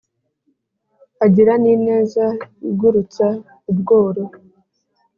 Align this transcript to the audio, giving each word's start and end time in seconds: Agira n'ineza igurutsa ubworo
Agira 1.25 1.53
n'ineza 1.63 2.25
igurutsa 2.71 3.27
ubworo 3.69 4.23